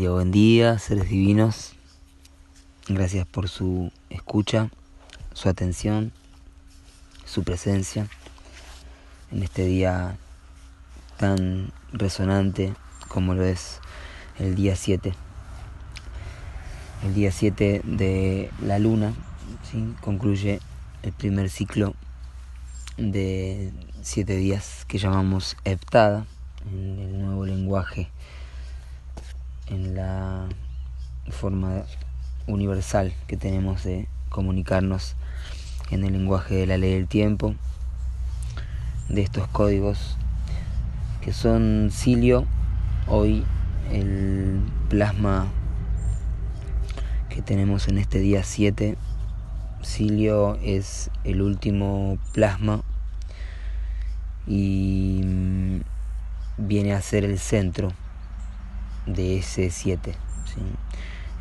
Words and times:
Día, 0.00 0.12
buen 0.12 0.30
día, 0.30 0.78
seres 0.78 1.10
divinos. 1.10 1.74
Gracias 2.88 3.26
por 3.26 3.50
su 3.50 3.92
escucha, 4.08 4.70
su 5.34 5.50
atención, 5.50 6.10
su 7.26 7.44
presencia 7.44 8.08
en 9.30 9.42
este 9.42 9.66
día 9.66 10.16
tan 11.18 11.70
resonante 11.92 12.72
como 13.08 13.34
lo 13.34 13.44
es 13.44 13.80
el 14.38 14.54
día 14.54 14.74
7. 14.74 15.12
El 17.04 17.12
día 17.12 17.30
7 17.30 17.82
de 17.84 18.50
la 18.62 18.78
luna 18.78 19.12
concluye 20.00 20.60
el 21.02 21.12
primer 21.12 21.50
ciclo 21.50 21.92
de 22.96 23.70
siete 24.00 24.34
días 24.36 24.86
que 24.88 24.96
llamamos 24.96 25.58
Heptada 25.66 26.24
en 26.72 27.00
el 27.00 27.20
nuevo 27.20 27.44
lenguaje 27.44 28.08
en 29.70 29.94
la 29.94 30.46
forma 31.30 31.84
universal 32.46 33.12
que 33.26 33.36
tenemos 33.36 33.84
de 33.84 34.08
comunicarnos 34.28 35.14
en 35.90 36.04
el 36.04 36.12
lenguaje 36.12 36.56
de 36.56 36.66
la 36.66 36.76
ley 36.76 36.94
del 36.94 37.06
tiempo, 37.06 37.54
de 39.08 39.22
estos 39.22 39.46
códigos 39.48 40.16
que 41.20 41.32
son 41.32 41.90
Cilio, 41.92 42.46
hoy 43.06 43.44
el 43.92 44.60
plasma 44.88 45.48
que 47.28 47.42
tenemos 47.42 47.88
en 47.88 47.98
este 47.98 48.18
día 48.18 48.42
7. 48.42 48.96
Cilio 49.82 50.56
es 50.62 51.10
el 51.24 51.42
último 51.42 52.18
plasma 52.32 52.82
y 54.46 55.20
mm, 55.24 55.80
viene 56.58 56.92
a 56.92 57.00
ser 57.00 57.24
el 57.24 57.38
centro 57.38 57.92
de 59.06 59.38
ese 59.38 59.70
7. 59.70 60.14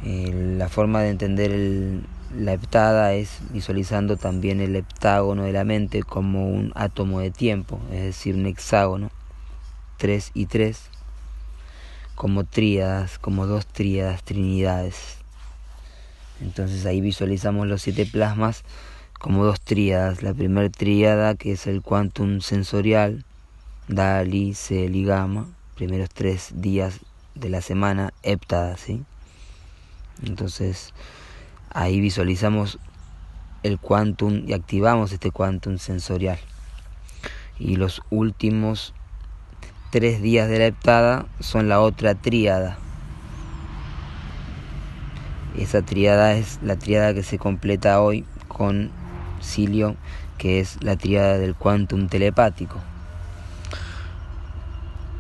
Eh, 0.06 0.56
la 0.58 0.70
forma 0.70 1.02
de 1.02 1.10
entender 1.10 2.04
la 2.36 2.54
heptada 2.54 3.14
es 3.14 3.40
visualizando 3.52 4.18
también 4.18 4.62
el 4.62 4.76
heptágono 4.76 5.44
de 5.44 5.52
la 5.52 5.64
mente 5.64 6.04
como 6.04 6.48
un 6.48 6.72
átomo 6.76 7.20
de 7.20 7.32
tiempo, 7.32 7.80
es 7.92 8.04
decir, 8.04 8.36
un 8.36 8.46
hexágono, 8.46 9.10
3 9.98 10.32
y 10.34 10.46
3, 10.46 10.80
como 12.16 12.44
tríadas, 12.44 13.18
como 13.18 13.46
dos 13.48 13.66
tríadas, 13.66 14.24
trinidades. 14.24 15.18
Entonces 16.42 16.86
ahí 16.86 17.02
visualizamos 17.02 17.68
los 17.68 17.82
siete 17.82 18.06
plasmas 18.06 18.64
como 19.20 19.44
dos 19.44 19.60
tríadas. 19.62 20.24
La 20.24 20.34
primera 20.34 20.70
tríada 20.70 21.36
que 21.36 21.54
es 21.54 21.68
el 21.68 21.82
quantum 21.82 22.42
sensorial, 22.42 23.26
Dali, 23.88 24.54
Cel 24.54 24.96
y 24.96 25.04
Gamma, 25.04 25.48
primeros 25.76 26.10
tres 26.10 26.52
días 26.56 27.00
de 27.40 27.50
la 27.50 27.62
semana 27.62 28.14
heptada, 28.24 28.78
¿sí? 28.78 29.04
Entonces, 30.24 30.94
ahí 31.72 32.02
visualizamos 32.02 32.80
el 33.64 33.80
quantum 33.80 34.44
y 34.48 34.54
activamos 34.54 35.12
este 35.12 35.32
quantum 35.32 35.78
sensorial. 35.78 36.40
Y 37.58 37.76
los 37.76 38.02
últimos 38.10 38.94
tres 39.92 40.22
días 40.22 40.50
de 40.50 40.60
la 40.60 40.66
heptada 40.68 41.26
son 41.40 41.70
la 41.70 41.80
otra 41.80 42.16
tríada. 42.16 42.78
Esa 45.58 45.82
tríada 45.82 46.34
es 46.34 46.60
la 46.62 46.78
tríada 46.78 47.14
que 47.14 47.24
se 47.24 47.38
completa 47.38 48.02
hoy 48.02 48.26
con 48.48 48.92
Cilio, 49.42 49.96
que 50.38 50.60
es 50.60 50.82
la 50.82 50.96
tríada 50.96 51.38
del 51.38 51.56
quantum 51.56 52.08
telepático. 52.08 52.78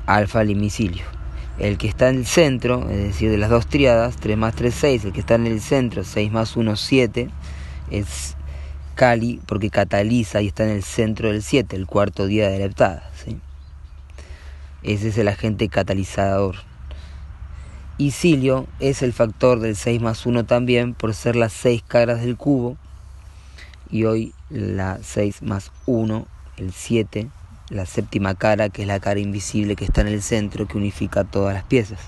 Alfa 0.05 0.43
limicilio. 0.43 1.18
El 1.59 1.77
que 1.77 1.87
está 1.87 2.09
en 2.09 2.19
el 2.19 2.25
centro, 2.25 2.89
es 2.89 2.97
decir, 2.97 3.29
de 3.29 3.37
las 3.37 3.49
dos 3.49 3.67
triadas, 3.67 4.15
3 4.15 4.37
más 4.37 4.55
3, 4.55 4.73
6, 4.73 5.05
el 5.05 5.11
que 5.11 5.19
está 5.19 5.35
en 5.35 5.45
el 5.45 5.59
centro, 5.59 6.05
6 6.05 6.31
más 6.31 6.55
1, 6.55 6.75
7, 6.77 7.29
es 7.91 8.35
Cali 8.95 9.41
porque 9.45 9.69
cataliza 9.69 10.41
y 10.41 10.47
está 10.47 10.63
en 10.63 10.71
el 10.71 10.83
centro 10.83 11.31
del 11.31 11.43
7, 11.43 11.75
el 11.75 11.85
cuarto 11.85 12.27
día 12.27 12.49
de 12.49 12.59
la 12.59 12.65
heptada. 12.65 13.09
¿sí? 13.13 13.37
Ese 14.83 15.09
es 15.09 15.17
el 15.17 15.27
agente 15.27 15.67
catalizador. 15.67 16.55
Y 17.97 18.11
Cilio 18.11 18.67
es 18.79 19.01
el 19.01 19.11
factor 19.11 19.59
del 19.59 19.75
6 19.75 20.01
más 20.01 20.25
1 20.25 20.45
también 20.45 20.93
por 20.93 21.13
ser 21.13 21.35
las 21.35 21.51
6 21.51 21.83
caras 21.85 22.21
del 22.21 22.37
cubo. 22.37 22.77
Y 23.91 24.05
hoy 24.05 24.33
la 24.49 24.99
6 25.01 25.41
más 25.41 25.71
1, 25.85 26.25
el 26.57 26.71
7, 26.71 27.27
la 27.69 27.85
séptima 27.85 28.35
cara, 28.35 28.69
que 28.69 28.81
es 28.81 28.87
la 28.87 28.99
cara 28.99 29.19
invisible 29.19 29.75
que 29.75 29.85
está 29.85 30.01
en 30.01 30.07
el 30.07 30.21
centro, 30.21 30.67
que 30.67 30.77
unifica 30.77 31.23
todas 31.23 31.53
las 31.53 31.63
piezas. 31.63 31.99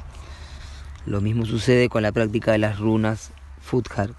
Lo 1.05 1.21
mismo 1.21 1.45
sucede 1.45 1.89
con 1.89 2.03
la 2.03 2.11
práctica 2.11 2.51
de 2.51 2.59
las 2.59 2.79
runas 2.79 3.31
Futhar, 3.61 4.11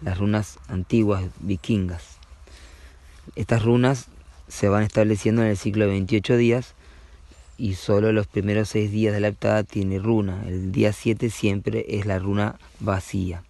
las 0.00 0.18
runas 0.18 0.58
antiguas 0.68 1.24
vikingas. 1.40 2.18
Estas 3.36 3.62
runas 3.62 4.08
se 4.48 4.68
van 4.68 4.82
estableciendo 4.82 5.42
en 5.42 5.48
el 5.48 5.56
ciclo 5.56 5.84
de 5.84 5.92
28 5.92 6.36
días 6.36 6.74
y 7.56 7.74
solo 7.74 8.12
los 8.12 8.26
primeros 8.26 8.70
6 8.70 8.90
días 8.90 9.14
de 9.14 9.20
la 9.20 9.28
heptada 9.28 9.62
tiene 9.62 9.98
runa. 9.98 10.42
El 10.46 10.72
día 10.72 10.92
7 10.92 11.30
siempre 11.30 11.84
es 11.88 12.06
la 12.06 12.18
runa 12.18 12.58
vacía. 12.80 13.44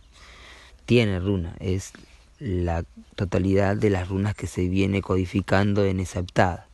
Tiene 0.87 1.19
runa, 1.19 1.55
es 1.61 1.93
la 2.39 2.85
totalidad 3.15 3.77
de 3.77 3.91
las 3.91 4.09
runas 4.09 4.35
que 4.35 4.47
se 4.47 4.69
viene 4.69 5.01
codificando 5.01 5.85
en 5.85 6.01
esa 6.01 6.21
heptada. 6.21 6.67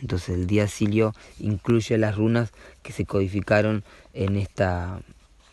Entonces 0.00 0.30
el 0.30 0.46
día 0.46 0.66
Silio 0.66 1.14
incluye 1.38 1.98
las 1.98 2.16
runas 2.16 2.52
que 2.82 2.92
se 2.92 3.04
codificaron 3.04 3.84
en 4.14 4.36
esta 4.36 5.00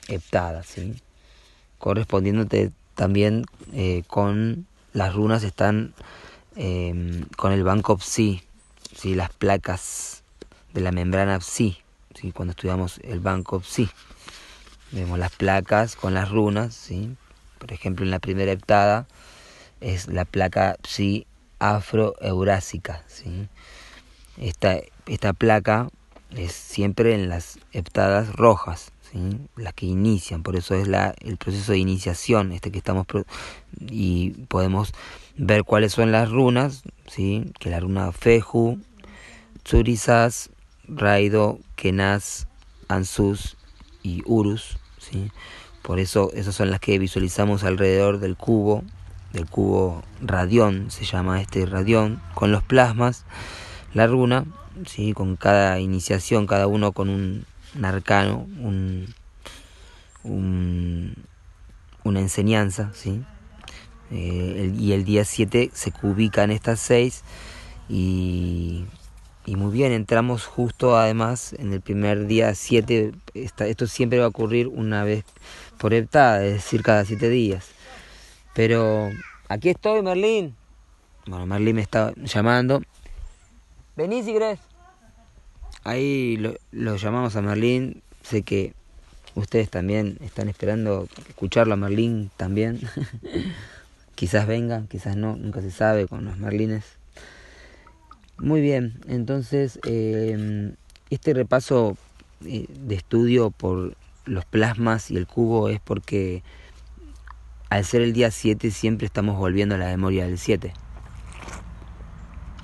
heptada, 0.07 0.63
¿sí? 0.63 0.95
correspondiéndote 1.77 2.71
también 2.95 3.45
eh, 3.73 4.03
con 4.07 4.65
las 4.93 5.13
runas 5.13 5.43
están 5.43 5.93
em, 6.55 7.25
con 7.35 7.51
el 7.51 7.63
banco 7.63 7.99
Psi, 7.99 8.41
¿sí? 8.95 9.15
las 9.15 9.29
placas 9.31 10.23
de 10.73 10.81
la 10.81 10.91
membrana 10.91 11.39
Psi, 11.39 11.77
¿sí? 12.15 12.31
cuando 12.31 12.51
estudiamos 12.51 12.99
el 13.03 13.19
banco 13.19 13.61
Psi. 13.61 13.89
Vemos 14.91 15.19
las 15.19 15.31
placas 15.31 15.95
con 15.95 16.13
las 16.13 16.31
runas, 16.31 16.73
¿sí? 16.73 17.15
por 17.59 17.73
ejemplo 17.73 18.05
en 18.05 18.11
la 18.11 18.19
primera 18.19 18.51
heptada 18.51 19.07
es 19.81 20.07
la 20.07 20.25
placa 20.25 20.77
Psi 20.83 21.27
afroeurásica, 21.59 23.03
¿sí? 23.07 23.47
Esta, 24.37 24.79
esta 25.07 25.33
placa 25.33 25.89
es 26.35 26.51
siempre 26.51 27.15
en 27.15 27.29
las 27.29 27.59
heptadas 27.71 28.35
rojas, 28.35 28.91
las 29.55 29.73
que 29.73 29.85
inician, 29.85 30.43
por 30.43 30.55
eso 30.55 30.75
es 30.75 30.87
la, 30.87 31.15
el 31.21 31.37
proceso 31.37 31.71
de 31.71 31.79
iniciación 31.79 32.51
este 32.51 32.71
que 32.71 32.77
estamos 32.77 33.07
y 33.79 34.31
podemos 34.47 34.93
ver 35.37 35.63
cuáles 35.63 35.93
son 35.93 36.11
las 36.11 36.29
runas, 36.29 36.83
¿sí? 37.07 37.51
que 37.59 37.69
la 37.69 37.79
runa 37.79 38.11
Feju, 38.11 38.79
Tsurisas, 39.63 40.49
Raido, 40.87 41.59
Kenaz, 41.75 42.47
Ansus 42.87 43.57
y 44.03 44.23
Urus, 44.25 44.77
¿sí? 44.99 45.31
por 45.81 45.99
eso 45.99 46.31
esas 46.33 46.53
son 46.55 46.69
las 46.69 46.79
que 46.79 46.99
visualizamos 46.99 47.63
alrededor 47.63 48.19
del 48.19 48.35
cubo, 48.35 48.83
del 49.33 49.47
cubo 49.47 50.03
radión, 50.21 50.91
se 50.91 51.05
llama 51.05 51.41
este 51.41 51.65
radión, 51.65 52.21
con 52.33 52.51
los 52.51 52.63
plasmas 52.63 53.25
la 53.97 54.05
runa, 54.05 54.45
¿sí? 54.85 55.13
con 55.13 55.35
cada 55.37 55.79
iniciación, 55.79 56.45
cada 56.45 56.67
uno 56.67 56.91
con 56.91 57.09
un, 57.09 57.45
arcano, 57.83 58.47
un, 58.61 59.13
una 62.03 62.19
enseñanza, 62.19 62.91
¿sí? 62.93 63.23
Eh, 64.11 64.71
y 64.77 64.91
el 64.91 65.03
día 65.03 65.25
7 65.25 65.71
se 65.73 65.91
ubican 66.03 66.51
estas 66.51 66.79
seis 66.79 67.23
y, 67.89 68.85
y, 69.45 69.55
muy 69.55 69.71
bien, 69.71 69.91
entramos 69.91 70.45
justo 70.45 70.95
además 70.95 71.53
en 71.53 71.73
el 71.73 71.81
primer 71.81 72.27
día 72.27 72.53
7, 72.53 73.13
esto 73.33 73.87
siempre 73.87 74.19
va 74.19 74.25
a 74.25 74.29
ocurrir 74.29 74.67
una 74.67 75.03
vez 75.03 75.25
por 75.79 75.95
heptada, 75.95 76.45
es 76.45 76.53
decir, 76.53 76.83
cada 76.83 77.03
siete 77.03 77.29
días. 77.29 77.65
Pero 78.53 79.09
aquí 79.49 79.69
estoy, 79.69 80.03
Merlín. 80.03 80.55
Bueno, 81.25 81.47
Merlín 81.47 81.75
me 81.75 81.81
está 81.81 82.13
llamando. 82.15 82.81
Vení 83.97 84.21
si 84.21 84.31
querés. 84.31 84.59
Ahí 85.83 86.37
lo, 86.37 86.95
llamamos 86.97 87.35
a 87.35 87.41
Merlín. 87.41 88.03
Sé 88.21 88.43
que 88.43 88.73
ustedes 89.33 89.71
también 89.71 90.19
están 90.21 90.49
esperando 90.49 91.07
escucharlo 91.27 91.73
a 91.73 91.77
Merlín 91.77 92.29
también. 92.37 92.79
quizás 94.15 94.45
vengan, 94.45 94.87
quizás 94.87 95.17
no, 95.17 95.35
nunca 95.35 95.61
se 95.61 95.71
sabe 95.71 96.07
con 96.07 96.25
los 96.25 96.37
Merlines. 96.37 96.83
Muy 98.37 98.61
bien, 98.61 98.99
entonces 99.07 99.79
em, 99.83 100.75
este 101.09 101.33
repaso 101.33 101.97
eh, 102.45 102.67
de 102.69 102.93
estudio 102.93 103.49
por 103.49 103.95
los 104.25 104.45
plasmas 104.45 105.09
y 105.09 105.17
el 105.17 105.25
cubo 105.25 105.69
es 105.69 105.79
porque 105.79 106.43
al 107.69 107.83
ser 107.83 108.03
el 108.03 108.13
día 108.13 108.29
7 108.29 108.69
siempre 108.69 109.07
estamos 109.07 109.37
volviendo 109.37 109.73
a 109.73 109.79
la 109.79 109.87
memoria 109.87 110.27
del 110.27 110.37
7 110.37 110.71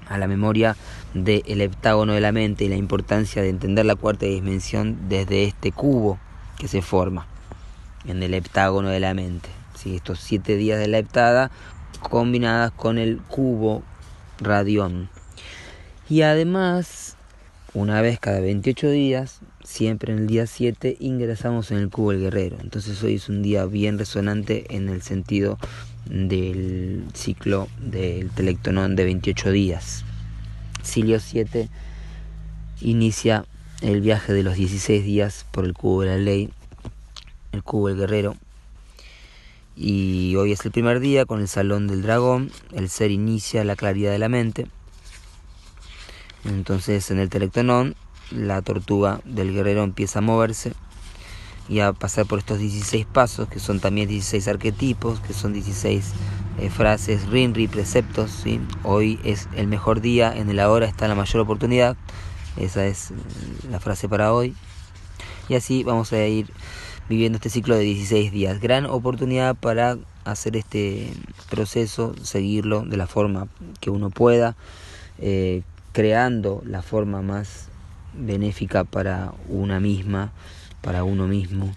a 0.07 0.17
la 0.17 0.27
memoria 0.27 0.75
del 1.13 1.61
heptágono 1.61 2.13
de 2.13 2.21
la 2.21 2.31
mente 2.31 2.65
y 2.65 2.69
la 2.69 2.75
importancia 2.75 3.41
de 3.41 3.50
entender 3.50 3.85
la 3.85 3.95
cuarta 3.95 4.25
dimensión 4.25 5.09
desde 5.09 5.44
este 5.45 5.71
cubo, 5.71 6.19
que 6.57 6.67
se 6.67 6.81
forma 6.81 7.27
en 8.05 8.21
el 8.23 8.33
heptágono 8.33 8.89
de 8.89 9.00
la 9.00 9.13
mente. 9.13 9.50
¿sí? 9.75 9.95
Estos 9.95 10.19
siete 10.19 10.55
días 10.55 10.79
de 10.79 10.88
la 10.88 10.97
heptada 11.00 11.51
combinadas 12.09 12.71
con 12.71 12.97
el 12.97 13.17
cubo 13.17 13.83
radión. 14.39 15.09
Y 16.09 16.21
además, 16.21 17.15
una 17.73 18.01
vez 18.01 18.19
cada 18.19 18.39
28 18.39 18.89
días, 18.89 19.39
siempre 19.63 20.13
en 20.13 20.19
el 20.19 20.27
día 20.27 20.47
7, 20.47 20.97
ingresamos 21.00 21.71
en 21.71 21.77
el 21.77 21.89
cubo 21.89 22.11
del 22.11 22.21
guerrero. 22.21 22.57
Entonces 22.59 23.01
hoy 23.03 23.15
es 23.15 23.29
un 23.29 23.41
día 23.41 23.65
bien 23.65 23.97
resonante 23.97 24.65
en 24.75 24.89
el 24.89 25.01
sentido 25.01 25.57
del 26.05 27.05
ciclo 27.13 27.67
del 27.79 28.29
telectonón 28.31 28.95
de 28.95 29.05
28 29.05 29.51
días. 29.51 30.03
Silio 30.81 31.19
7 31.19 31.69
inicia 32.81 33.45
el 33.81 34.01
viaje 34.01 34.33
de 34.33 34.44
los 34.44 34.55
16 34.55 35.03
días 35.03 35.45
por 35.51 35.65
el 35.65 35.73
cubo 35.73 36.01
de 36.01 36.07
la 36.07 36.17
ley, 36.17 36.50
el 37.51 37.63
cubo 37.63 37.88
del 37.88 37.97
guerrero. 37.97 38.35
Y 39.75 40.35
hoy 40.35 40.51
es 40.51 40.63
el 40.65 40.71
primer 40.71 41.00
día 41.00 41.25
con 41.25 41.41
el 41.41 41.47
salón 41.47 41.88
del 41.88 42.03
dragón, 42.03 42.51
el 42.73 42.89
ser 42.89 43.11
inicia 43.11 43.63
la 43.63 43.75
claridad 43.75 44.11
de 44.11 44.19
la 44.19 44.29
mente. 44.29 44.67
Entonces 46.45 47.09
en 47.11 47.19
el 47.19 47.29
telectonón 47.29 47.95
la 48.31 48.61
tortuga 48.61 49.21
del 49.25 49.53
guerrero 49.53 49.83
empieza 49.83 50.19
a 50.19 50.21
moverse 50.21 50.73
y 51.69 51.80
a 51.80 51.94
pasar 51.94 52.25
por 52.25 52.39
estos 52.39 52.60
16 52.60 53.06
pasos, 53.06 53.48
que 53.48 53.60
son 53.60 53.80
también 53.80 54.07
16 54.07 54.48
arquetipos, 54.48 55.19
que 55.19 55.33
son 55.33 55.54
16 55.54 56.12
eh, 56.60 56.69
frases, 56.69 57.27
rinri, 57.27 57.68
preceptos. 57.68 58.31
¿sí? 58.31 58.60
Hoy 58.83 59.19
es 59.24 59.48
el 59.56 59.68
mejor 59.68 60.01
día, 60.01 60.33
en 60.36 60.50
el 60.50 60.60
ahora 60.60 60.86
está 60.86 61.07
la 61.07 61.15
mayor 61.15 61.42
oportunidad. 61.42 61.95
Esa 62.57 62.86
es 62.86 63.12
eh, 63.12 63.15
la 63.71 63.80
frase 63.80 64.07
para 64.07 64.33
hoy. 64.33 64.56
Y 65.50 65.56
así 65.56 65.83
vamos 65.83 66.13
a 66.13 66.25
ir 66.25 66.48
viviendo 67.10 67.38
este 67.38 67.50
ciclo 67.50 67.75
de 67.75 67.83
16 67.83 68.31
días. 68.31 68.60
Gran 68.60 68.86
oportunidad 68.86 69.56
para 69.56 69.98
hacer 70.25 70.56
este 70.56 71.12
proceso, 71.50 72.13
seguirlo 72.21 72.81
de 72.81 72.98
la 72.98 73.07
forma 73.07 73.48
que 73.81 73.89
uno 73.89 74.10
pueda, 74.10 74.56
eh, 75.19 75.63
creando 75.92 76.62
la 76.65 76.81
forma 76.81 77.21
más 77.21 77.68
benéfica 78.13 78.83
para 78.83 79.33
una 79.48 79.80
misma 79.80 80.31
para 80.83 81.03
uno 81.03 81.27
mismo 81.27 81.74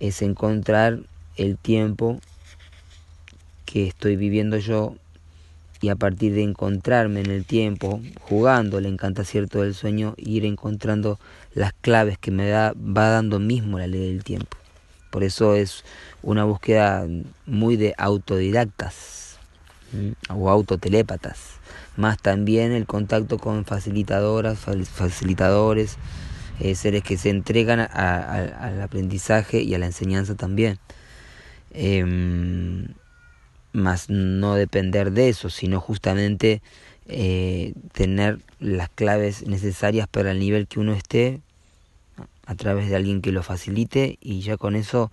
es 0.00 0.20
encontrar 0.20 0.98
el 1.36 1.56
tiempo 1.56 2.18
que 3.64 3.86
estoy 3.86 4.16
viviendo 4.16 4.58
yo 4.58 4.96
y 5.80 5.88
a 5.88 5.96
partir 5.96 6.34
de 6.34 6.42
encontrarme 6.42 7.20
en 7.20 7.30
el 7.30 7.44
tiempo, 7.44 8.00
jugando 8.20 8.80
le 8.80 8.88
encanta 8.88 9.24
cierto 9.24 9.62
del 9.62 9.74
sueño, 9.74 10.14
ir 10.16 10.44
encontrando 10.44 11.18
las 11.54 11.72
claves 11.72 12.18
que 12.18 12.30
me 12.30 12.48
da, 12.48 12.72
va 12.74 13.10
dando 13.10 13.38
mismo 13.38 13.78
la 13.78 13.86
ley 13.86 14.12
del 14.12 14.24
tiempo. 14.24 14.56
Por 15.10 15.22
eso 15.22 15.54
es 15.54 15.84
una 16.22 16.44
búsqueda 16.44 17.06
muy 17.46 17.76
de 17.76 17.94
autodidactas 17.96 19.38
o 20.28 20.50
autotelépatas, 20.50 21.38
más 21.96 22.18
también 22.18 22.72
el 22.72 22.86
contacto 22.86 23.38
con 23.38 23.64
facilitadoras, 23.64 24.58
facilitadores, 24.58 25.96
eh, 26.60 26.74
seres 26.74 27.02
que 27.02 27.16
se 27.16 27.30
entregan 27.30 27.80
al 27.80 28.80
aprendizaje 28.82 29.62
y 29.62 29.74
a 29.74 29.78
la 29.78 29.86
enseñanza 29.86 30.34
también. 30.34 30.78
Em, 31.72 32.88
más 33.72 34.08
no 34.08 34.54
depender 34.54 35.12
de 35.12 35.28
eso, 35.28 35.50
sino 35.50 35.80
justamente 35.80 36.62
eh, 37.06 37.74
tener 37.92 38.38
las 38.58 38.88
claves 38.88 39.46
necesarias 39.46 40.08
para 40.08 40.32
el 40.32 40.38
nivel 40.38 40.66
que 40.66 40.80
uno 40.80 40.94
esté 40.94 41.40
a 42.46 42.54
través 42.54 42.88
de 42.88 42.96
alguien 42.96 43.20
que 43.20 43.32
lo 43.32 43.42
facilite 43.42 44.18
y 44.20 44.40
ya 44.40 44.56
con 44.56 44.74
eso 44.74 45.12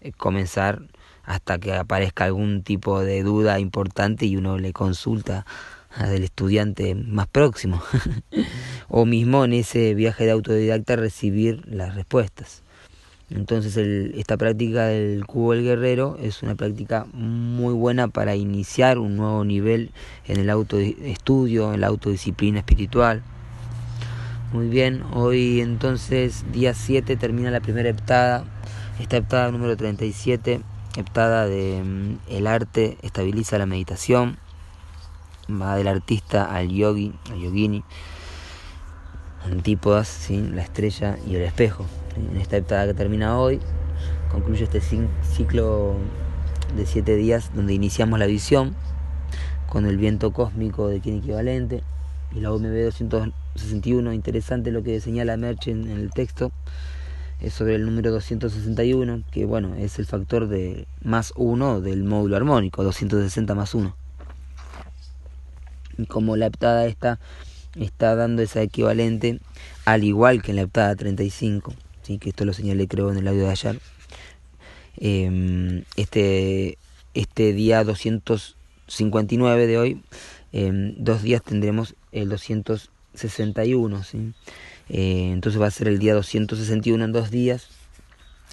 eh, 0.00 0.12
comenzar 0.12 0.82
hasta 1.24 1.58
que 1.58 1.74
aparezca 1.74 2.24
algún 2.24 2.62
tipo 2.62 3.00
de 3.00 3.22
duda 3.22 3.58
importante 3.58 4.26
y 4.26 4.36
uno 4.36 4.58
le 4.58 4.72
consulta 4.72 5.44
del 5.98 6.24
estudiante 6.24 6.94
más 6.94 7.28
próximo 7.28 7.82
o 8.88 9.04
mismo 9.04 9.44
en 9.44 9.52
ese 9.52 9.94
viaje 9.94 10.24
de 10.24 10.32
autodidacta 10.32 10.96
recibir 10.96 11.62
las 11.66 11.94
respuestas. 11.94 12.62
Entonces 13.30 13.76
esta 14.16 14.36
práctica 14.36 14.86
del 14.86 15.24
cubo 15.26 15.52
del 15.52 15.64
guerrero 15.64 16.18
es 16.20 16.42
una 16.42 16.54
práctica 16.54 17.06
muy 17.12 17.72
buena 17.72 18.08
para 18.08 18.36
iniciar 18.36 18.98
un 18.98 19.16
nuevo 19.16 19.44
nivel 19.44 19.90
en 20.26 20.38
el 20.38 20.50
autoestudio, 20.50 21.72
en 21.72 21.80
la 21.80 21.86
autodisciplina 21.86 22.58
espiritual. 22.58 23.22
Muy 24.52 24.68
bien, 24.68 25.02
hoy 25.14 25.60
entonces 25.60 26.44
día 26.52 26.74
7 26.74 27.16
termina 27.16 27.50
la 27.50 27.60
primera 27.60 27.88
heptada, 27.88 28.44
esta 29.00 29.16
heptada 29.16 29.50
número 29.50 29.76
37, 29.76 30.60
heptada 30.96 31.46
de 31.48 31.82
mm, 31.82 32.18
el 32.28 32.46
arte 32.46 32.98
estabiliza 33.02 33.58
la 33.58 33.66
meditación 33.66 34.38
va 35.50 35.76
del 35.76 35.88
artista 35.88 36.44
al 36.54 36.68
yogi, 36.68 37.12
al 37.30 37.40
yogini, 37.40 37.84
antípodas, 39.44 40.28
la 40.30 40.62
estrella 40.62 41.16
y 41.26 41.36
el 41.36 41.42
espejo. 41.42 41.86
En 42.16 42.36
esta 42.36 42.56
etapa 42.56 42.86
que 42.86 42.94
termina 42.94 43.38
hoy, 43.38 43.60
concluye 44.30 44.64
este 44.64 44.80
ciclo 44.80 45.96
de 46.76 46.86
siete 46.86 47.16
días 47.16 47.50
donde 47.54 47.74
iniciamos 47.74 48.18
la 48.18 48.26
visión 48.26 48.74
con 49.68 49.86
el 49.86 49.96
viento 49.96 50.32
cósmico 50.32 50.88
de 50.88 51.00
quien 51.00 51.18
equivalente 51.18 51.82
y 52.34 52.40
la 52.40 52.52
OMB 52.52 52.84
261, 52.84 54.12
interesante 54.12 54.70
lo 54.70 54.82
que 54.82 55.00
señala 55.00 55.36
Merch 55.36 55.68
en, 55.68 55.88
el 55.88 56.10
texto, 56.10 56.52
es 57.40 57.54
sobre 57.54 57.76
el 57.76 57.84
número 57.84 58.10
261, 58.12 59.22
que 59.30 59.44
bueno, 59.44 59.74
es 59.74 59.98
el 59.98 60.06
factor 60.06 60.48
de 60.48 60.86
más 61.02 61.32
uno 61.36 61.80
del 61.80 62.04
módulo 62.04 62.36
armónico, 62.36 62.82
260 62.82 63.54
más 63.54 63.74
1 63.74 63.94
como 66.08 66.36
la 66.36 66.46
heptada 66.46 66.86
esta 66.86 67.18
está 67.76 68.14
dando 68.14 68.42
esa 68.42 68.62
equivalente, 68.62 69.40
al 69.84 70.04
igual 70.04 70.42
que 70.42 70.52
en 70.52 70.56
la 70.56 70.62
heptada 70.62 70.94
35, 70.94 71.74
¿sí? 72.02 72.18
que 72.18 72.30
esto 72.30 72.44
lo 72.44 72.52
señalé 72.52 72.86
creo 72.88 73.10
en 73.10 73.18
el 73.18 73.28
audio 73.28 73.44
de 73.44 73.50
ayer, 73.50 73.80
em, 74.96 75.84
este, 75.96 76.78
este 77.14 77.52
día 77.52 77.84
259 77.84 79.66
de 79.66 79.78
hoy, 79.78 80.02
eh, 80.52 80.94
dos 80.96 81.22
días 81.22 81.42
tendremos 81.42 81.94
el 82.12 82.28
261, 82.28 84.04
¿sí? 84.04 84.32
Eh, 84.88 85.30
entonces 85.32 85.60
va 85.60 85.66
a 85.66 85.70
ser 85.70 85.88
el 85.88 85.98
día 85.98 86.14
261 86.14 87.04
en 87.04 87.12
dos 87.12 87.30
días. 87.30 87.68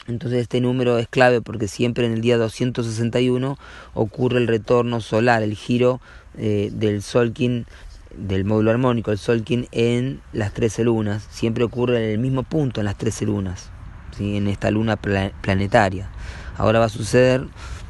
Entonces 0.08 0.42
este 0.42 0.62
número 0.62 0.98
es 0.98 1.08
clave 1.08 1.42
porque 1.42 1.68
siempre 1.68 2.06
en 2.06 2.14
el 2.14 2.22
día 2.22 2.38
261 2.38 3.58
ocurre 3.94 4.40
el 4.40 4.48
retorno 4.48 5.00
solar, 5.00 5.44
el 5.44 5.56
giro 5.56 6.02
eh, 6.38 6.70
del 6.74 7.04
Solkin, 7.04 7.68
del 8.16 8.46
módulo 8.46 8.72
armónico, 8.72 9.12
el 9.12 9.18
Solkin 9.18 9.68
en 9.72 10.22
las 10.34 10.54
13 10.54 10.84
lunas. 10.84 11.28
Siempre 11.32 11.64
ocurre 11.64 12.04
en 12.04 12.12
el 12.12 12.20
mismo 12.20 12.44
punto 12.44 12.82
en 12.82 12.86
las 12.86 12.98
13 12.98 13.26
lunas, 13.26 13.70
¿sí? 14.18 14.38
en 14.38 14.48
esta 14.48 14.72
luna 14.72 14.98
planetaria. 14.98 16.10
Ahora 16.58 16.80
va 16.80 16.86
a 16.86 16.90
suceder 16.90 17.46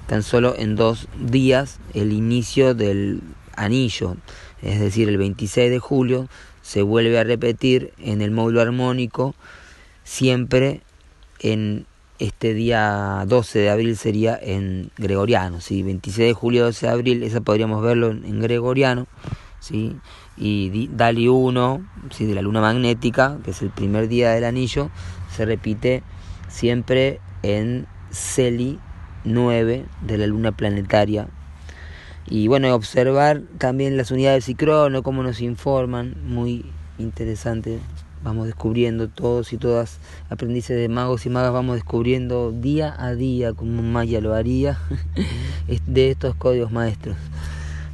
tan 0.08 0.24
solo 0.24 0.56
en 0.58 0.75
dos 0.75 1.08
días 1.20 1.80
el 1.94 2.13
inicio 2.13 2.74
del 2.74 3.22
anillo, 3.56 4.18
es 4.62 4.80
decir, 4.80 5.10
el 5.10 5.18
26 5.18 5.72
de 5.72 5.80
julio 5.80 6.28
se 6.62 6.82
vuelve 6.82 7.20
a 7.20 7.24
repetir 7.24 7.94
en 7.98 8.22
el 8.22 8.32
módulo 8.32 8.62
armónico, 8.62 9.36
siempre 10.04 10.82
en 11.40 11.86
este 12.20 12.54
día 12.54 13.24
12 13.28 13.60
de 13.60 13.70
abril 13.72 13.98
sería 13.98 14.40
en 14.40 14.92
gregoriano, 14.98 15.60
¿sí? 15.60 15.82
26 15.82 16.28
de 16.28 16.34
julio, 16.34 16.66
12 16.66 16.86
de 16.86 16.92
abril, 16.92 17.24
esa 17.24 17.42
podríamos 17.42 17.82
verlo 17.82 18.12
en, 18.12 18.40
gregoriano, 18.40 19.08
¿sí? 19.62 19.96
Y 20.36 20.89
Dali 20.89 21.30
1, 21.30 21.82
¿sí? 22.10 22.25
de 22.25 22.36
la 22.36 22.41
luna 22.41 22.60
magnética, 22.60 23.38
que 23.46 23.51
es 23.51 23.62
el 23.62 23.70
primer 23.70 24.10
día 24.10 24.32
del 24.32 24.44
anillo, 24.44 24.89
se 25.34 25.46
repite 25.46 26.03
siempre 26.50 27.22
en 27.44 27.88
Celi 28.12 28.80
9 29.24 29.86
de 30.01 30.18
la 30.18 30.27
luna 30.27 30.51
planetaria. 30.51 31.30
Y 32.27 32.48
bueno, 32.48 32.74
observar 32.75 33.41
también 33.58 33.96
las 33.96 34.12
unidades 34.12 34.46
de 34.48 34.56
crono, 34.56 35.03
cómo 35.03 35.24
nos 35.24 35.39
informan, 35.39 36.15
muy 36.25 36.65
interesante 36.98 37.80
vamos 38.24 38.46
descubriendo 38.46 39.08
todos 39.08 39.51
y 39.53 39.58
todas 39.58 40.00
aprendices 40.30 40.77
de 40.77 40.89
magos 40.89 41.25
y 41.25 41.30
magas, 41.30 41.53
vamos 41.53 41.75
descubriendo 41.75 42.51
día 42.51 42.96
a 42.98 43.15
día, 43.15 43.53
como 43.53 43.82
Maya 43.82 44.22
lo 44.22 44.34
haría, 44.34 44.80
de 45.88 46.12
estos 46.12 46.36
códigos 46.36 46.72
maestros. 46.72 47.18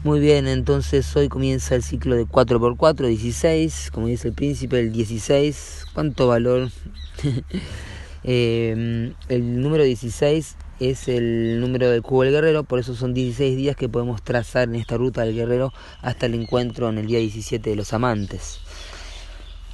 Muy 0.04 0.20
bien, 0.20 0.48
entonces 0.48 1.14
hoy 1.16 1.28
comienza 1.28 1.74
el 1.74 1.82
ciclo 1.82 2.16
de 2.16 2.26
4x4, 2.26 3.08
16, 3.08 3.90
como 3.92 4.08
dice 4.08 4.28
el 4.28 4.36
príncipe, 4.36 4.80
el 4.80 4.92
16, 4.92 5.88
¿cuánto 5.94 6.28
valor? 6.28 6.70
Em, 8.24 9.14
el 9.30 9.62
número 9.62 9.84
16 9.84 10.58
es 10.82 11.08
el 11.08 11.62
número 11.62 11.90
del 11.90 12.02
cubo 12.02 12.24
del 12.24 12.34
guerrero, 12.34 12.64
por 12.64 12.80
eso 12.80 12.94
son 12.94 13.14
16 13.14 13.56
días 13.56 13.76
que 13.78 13.88
podemos 13.88 14.22
trazar 14.22 14.68
en 14.68 14.76
esta 14.76 14.98
ruta 14.98 15.22
del 15.22 15.34
guerrero 15.34 15.72
hasta 16.02 16.26
el 16.26 16.34
encuentro 16.34 16.90
en 16.90 16.98
el 16.98 17.08
día 17.08 17.20
17 17.20 17.70
de 17.70 17.76
los 17.76 17.94
amantes. 17.94 18.60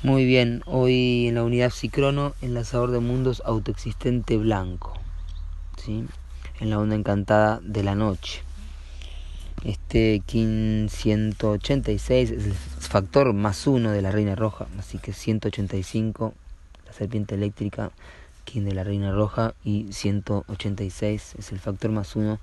Muy 0.03 0.25
bien, 0.25 0.61
hoy 0.65 1.27
en 1.29 1.35
la 1.35 1.43
unidad 1.43 1.71
Psicrono, 1.71 2.35
enlazador 2.41 2.91
de 2.91 2.99
mundos 2.99 3.41
autoexistente 3.45 4.37
blanco, 4.37 4.93
¿sí? 5.83 6.05
en 6.59 6.69
la 6.69 6.77
onda 6.77 6.95
encantada 6.95 7.59
de 7.63 7.83
la 7.83 7.95
noche. 7.95 8.43
Este 9.63 10.21
Kin 10.25 10.89
186 10.89 12.31
es 12.31 12.45
el 12.45 12.53
factor 12.53 13.31
más 13.31 13.65
uno 13.65 13.91
de 13.91 14.01
la 14.01 14.11
Reina 14.11 14.35
Roja, 14.35 14.67
así 14.77 14.97
que 14.97 15.13
185, 15.13 16.33
la 16.85 16.91
serpiente 16.91 17.35
eléctrica, 17.35 17.91
Kin 18.43 18.65
de 18.65 18.73
la 18.73 18.83
Reina 18.83 19.13
Roja, 19.13 19.53
y 19.63 19.87
186 19.89 21.35
es 21.39 21.51
el 21.53 21.59
factor 21.59 21.91
más 21.91 22.17
uno. 22.17 22.39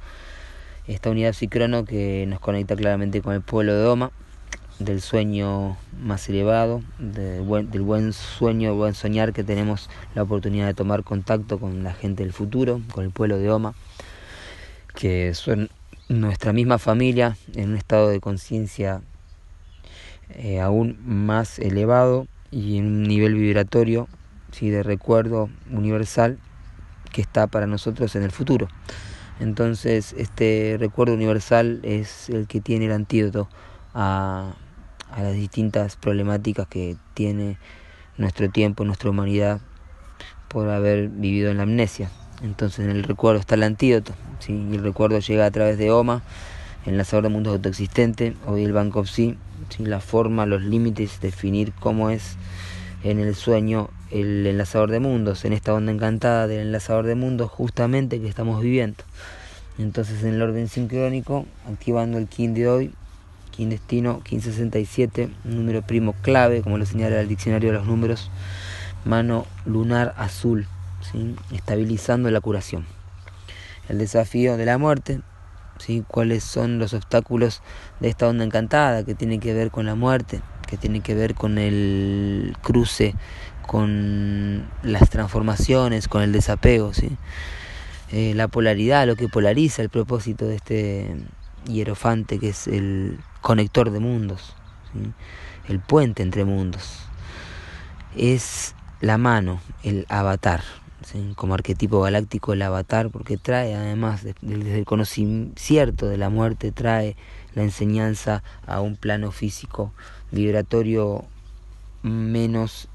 Esta 0.87 1.11
unidad 1.11 1.35
Psicrono 1.35 1.85
que 1.85 2.25
nos 2.27 2.41
conecta 2.41 2.75
claramente 2.75 3.21
con 3.21 3.35
el 3.35 3.43
pueblo 3.43 3.75
de 3.75 3.85
Oma 3.85 4.13
del 4.79 5.03
sueño 5.03 5.77
más 6.03 6.27
elevado, 6.31 6.83
del 6.99 7.43
buen, 7.43 7.71
del 7.71 7.83
buen 7.83 8.15
sueño, 8.15 8.75
buen 8.75 8.95
soñar 8.95 9.35
que 9.35 9.45
tenemos 9.45 9.91
la 10.15 10.23
oportunidad 10.23 10.67
de 10.67 10.75
tomar 10.75 11.05
contacto 11.05 11.59
con 11.59 11.83
la 11.85 11.93
gente 11.93 12.23
del 12.23 12.33
futuro, 12.33 12.81
con 12.95 13.05
el 13.05 13.11
pueblo 13.11 13.37
de 13.37 13.51
Oma, 13.51 13.75
que 14.95 15.35
son 15.35 15.69
nuestra 16.19 16.53
misma 16.53 16.79
familia 16.79 17.37
en 17.55 17.71
un 17.71 17.77
estado 17.77 18.09
de 18.09 18.21
conciencia 18.21 19.03
eh, 20.31 20.61
aún 20.61 20.99
más 21.05 21.59
elevado 21.59 22.27
y 22.51 22.79
en 22.79 22.87
un 22.87 23.03
nivel 23.05 23.35
vibratorio 23.35 24.09
¿sí? 24.53 24.71
de 24.71 24.83
recuerdo 24.83 25.49
universal 25.71 26.39
que 27.13 27.23
está 27.23 27.47
para 27.47 27.67
nosotros 27.67 28.15
en 28.17 28.23
el 28.23 28.31
futuro. 28.31 28.69
Entonces 29.41 30.15
este 30.19 30.77
recuerdo 30.79 31.15
universal 31.15 31.81
es 31.83 32.29
el 32.29 32.47
que 32.47 32.61
tiene 32.61 32.87
el 32.87 32.93
antídoto 32.93 33.49
a 33.95 34.55
a 35.11 35.23
las 35.23 35.35
distintas 35.35 35.97
problemáticas 35.97 36.67
que 36.69 36.97
tiene 37.15 37.59
nuestro 38.17 38.49
tiempo, 38.51 38.85
nuestra 38.85 39.11
humanidad, 39.11 39.61
por 40.49 40.69
haber 40.69 41.09
vivido 41.09 41.51
en 41.51 41.59
la 41.59 41.65
amnesia. 41.65 42.11
Entonces 42.43 42.87
en 42.87 42.91
el 42.91 43.03
recuerdo 43.03 43.41
está 43.41 43.55
el 43.55 43.63
antídoto, 43.63 44.15
y 44.49 44.53
el 44.53 44.83
recuerdo 44.83 45.19
llega 45.19 45.47
a 45.47 45.51
través 45.51 45.79
de 45.79 45.91
OMA, 45.91 46.23
enlazador 46.87 47.25
de 47.25 47.29
mundos 47.29 47.53
autoexistente, 47.53 48.35
hoy 48.47 48.65
el 48.65 48.73
Banco 48.73 49.05
Psi, 49.05 49.37
¿sí? 49.69 49.85
la 49.85 50.01
forma, 50.01 50.47
los 50.47 50.63
límites, 50.63 51.21
definir 51.21 51.73
cómo 51.73 52.11
es 52.11 52.37
en 53.03 53.19
el 53.19 53.35
sueño 53.35 53.91
el 54.11 54.47
enlazador 54.47 54.91
de 54.91 55.01
mundos, 55.01 55.45
en 55.45 55.53
esta 55.53 55.75
onda 55.75 55.93
encantada 55.93 56.47
del 56.47 56.61
enlazador 56.61 57.07
de 57.07 57.15
mundos 57.15 57.51
justamente 57.51 58.21
que 58.21 58.29
estamos 58.29 58.63
viviendo. 58.63 59.05
Entonces 59.79 60.23
en 60.23 60.35
el 60.35 60.43
orden 60.43 60.69
sincrónico, 60.69 61.47
activando 61.67 62.19
el 62.19 62.27
kin 62.27 62.55
de 62.55 62.69
hoy, 62.69 62.93
destino 63.69 64.15
1567, 64.15 65.29
un 65.45 65.57
número 65.57 65.83
primo 65.83 66.15
clave, 66.23 66.63
como 66.63 66.79
lo 66.79 66.87
señala 66.87 67.21
el 67.21 67.29
diccionario 67.29 67.73
de 67.73 67.79
los 67.79 67.87
números, 67.87 68.31
mano 69.05 69.47
lunar 69.67 70.15
azul, 70.17 70.67
estabilizando 71.53 72.31
la 72.31 72.41
curación. 72.41 72.87
El 73.89 73.99
desafío 73.99 74.57
de 74.57 74.65
la 74.65 74.79
muerte, 74.79 75.21
¿sí? 75.79 76.05
cuáles 76.07 76.45
son 76.45 76.79
los 76.79 76.95
obstáculos 76.95 77.63
de 78.01 78.09
esta 78.09 78.29
onda 78.29 78.45
encantada 78.45 79.05
que 79.05 79.15
tiene 79.15 79.41
que 79.41 79.53
ver 79.53 79.71
con 79.71 79.87
la 79.87 79.95
muerte, 79.95 80.41
que 80.67 80.77
tiene 80.77 81.01
que 81.01 81.15
ver 81.15 81.35
con 81.35 81.59
el 81.59 82.57
cruce, 82.63 83.15
con 83.67 84.69
las 84.83 85.11
transformaciones, 85.11 86.09
con 86.09 86.23
el 86.23 86.33
desapego, 86.33 86.93
¿sí? 86.95 87.17
Eh, 88.13 88.35
la 88.35 88.49
polaridad, 88.49 89.07
lo 89.07 89.15
que 89.15 89.29
polariza 89.29 89.83
el 89.83 89.89
propósito 89.89 90.47
de 90.47 90.57
este 90.57 91.17
hierofante 91.65 92.41
que 92.41 92.49
es 92.49 92.67
el 92.67 93.21
conector 93.41 93.91
de 93.91 94.01
mundos, 94.01 94.57
el 95.69 95.79
puente 95.79 96.23
entre 96.23 96.45
mundos. 96.45 96.99
Es 98.17 98.75
la 99.01 99.17
mano, 99.19 99.61
el 99.85 100.07
avatar, 100.09 100.63
como 101.37 101.55
arquetipo 101.55 102.01
galáctico 102.01 102.53
el 102.53 102.63
avatar, 102.63 103.11
porque 103.11 103.37
trae 103.37 103.75
además 103.75 104.23
desde 104.23 104.79
el 104.79 104.85
conocimiento 104.85 106.09
de 106.09 106.17
la 106.17 106.31
muerte, 106.31 106.73
trae 106.73 107.17
la 107.55 107.63
enseñanza 107.63 108.43
a 108.67 108.81
un 108.81 108.97
plano 108.97 109.33
físico 109.33 109.93
vibratorio 110.31 111.25
menos 112.03 112.89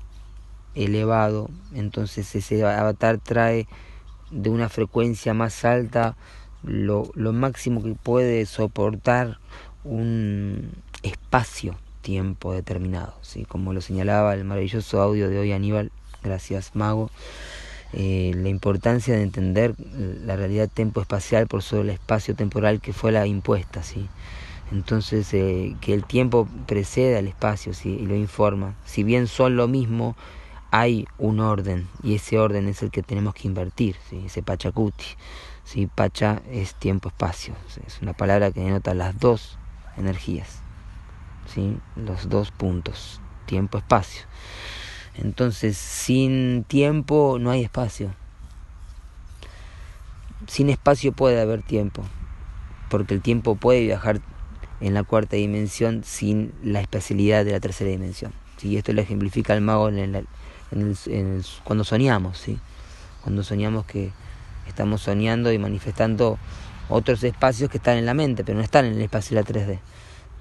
elevado, 0.75 1.49
entonces 1.73 2.35
ese 2.35 2.65
avatar 2.65 3.17
trae 3.17 3.67
de 4.31 4.49
una 4.49 4.69
frecuencia 4.69 5.33
más 5.33 5.63
alta 5.63 6.15
lo, 6.63 7.11
lo 7.13 7.31
máximo 7.31 7.83
que 7.83 7.93
puede 7.93 8.45
soportar 8.45 9.39
un 9.83 10.71
espacio-tiempo 11.03 12.53
determinado, 12.53 13.13
¿sí? 13.21 13.45
como 13.45 13.71
lo 13.71 13.81
señalaba 13.81 14.33
el 14.33 14.43
maravilloso 14.43 15.01
audio 15.01 15.29
de 15.29 15.39
hoy 15.39 15.51
Aníbal, 15.51 15.91
gracias 16.23 16.75
Mago, 16.75 17.11
eh, 17.97 18.33
la 18.35 18.49
importancia 18.49 19.15
de 19.15 19.23
entender 19.23 19.73
la 20.25 20.35
realidad 20.35 20.69
tempo-espacial 20.71 21.47
por 21.47 21.63
sobre 21.63 21.83
el 21.83 21.89
espacio-temporal 21.91 22.81
que 22.81 22.91
fue 22.91 23.13
la 23.13 23.25
impuesta, 23.25 23.83
¿sí? 23.83 24.09
entonces 24.73 25.33
eh, 25.33 25.77
que 25.79 25.93
el 25.93 26.03
tiempo 26.03 26.45
precede 26.65 27.17
al 27.17 27.27
espacio 27.27 27.73
¿sí? 27.73 27.97
y 28.01 28.05
lo 28.05 28.15
informa, 28.15 28.75
si 28.83 29.03
bien 29.03 29.27
son 29.27 29.55
lo 29.55 29.69
mismo, 29.69 30.17
hay 30.71 31.07
un 31.17 31.39
orden 31.39 31.87
y 32.03 32.15
ese 32.15 32.37
orden 32.37 32.67
es 32.67 32.83
el 32.83 32.91
que 32.91 33.01
tenemos 33.01 33.33
que 33.33 33.47
invertir, 33.47 33.95
¿sí? 34.09 34.23
ese 34.25 34.43
Pachacuti. 34.43 35.05
¿sí? 35.63 35.87
Pacha 35.87 36.41
es 36.51 36.75
tiempo-espacio, 36.75 37.53
es 37.87 38.01
una 38.01 38.11
palabra 38.11 38.51
que 38.51 38.59
denota 38.59 38.93
las 38.93 39.17
dos 39.17 39.57
energías, 39.95 40.59
¿sí? 41.53 41.77
los 41.95 42.27
dos 42.27 42.51
puntos, 42.51 43.21
tiempo-espacio. 43.45 44.23
Entonces, 45.17 45.77
sin 45.77 46.63
tiempo 46.65 47.37
no 47.39 47.51
hay 47.51 47.63
espacio. 47.63 48.13
Sin 50.47 50.69
espacio 50.69 51.11
puede 51.11 51.41
haber 51.41 51.63
tiempo, 51.63 52.03
porque 52.89 53.13
el 53.13 53.21
tiempo 53.21 53.55
puede 53.55 53.81
viajar 53.81 54.21
en 54.81 54.93
la 54.93 55.03
cuarta 55.03 55.37
dimensión 55.37 56.03
sin 56.03 56.53
la 56.63 56.81
espacialidad 56.81 57.45
de 57.45 57.51
la 57.51 57.59
tercera 57.59 57.89
dimensión. 57.89 58.33
¿sí? 58.57 58.77
Esto 58.77 58.93
lo 58.93 59.01
ejemplifica 59.01 59.53
el 59.53 59.61
mago 59.61 59.89
en 59.89 60.27
en 60.75 61.43
cuando 61.63 61.83
soñamos, 61.83 62.37
¿sí? 62.37 62.59
cuando 63.23 63.43
soñamos 63.43 63.85
que 63.85 64.11
estamos 64.67 65.01
soñando 65.01 65.51
y 65.51 65.57
manifestando 65.57 66.37
otros 66.89 67.23
espacios 67.23 67.69
que 67.69 67.77
están 67.77 67.97
en 67.97 68.05
la 68.05 68.13
mente, 68.13 68.43
pero 68.43 68.57
no 68.57 68.63
están 68.63 68.85
en 68.85 68.93
el 68.93 69.01
espacio 69.01 69.35
de 69.35 69.41
la 69.41 69.47
3D. 69.47 69.79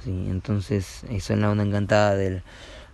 ¿sí? 0.04 0.26
Entonces, 0.28 1.04
eso 1.08 1.32
en 1.32 1.40
la 1.40 1.50
onda 1.50 1.64
encantada 1.64 2.14
del 2.16 2.42